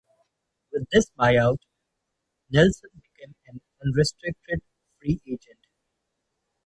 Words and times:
With 0.73 0.87
this 0.91 1.11
buyout, 1.11 1.59
Nilsson 2.49 2.89
became 2.95 3.35
an 3.47 3.61
unrestricted 3.83 4.63
free 4.99 5.21
agent. 5.27 5.67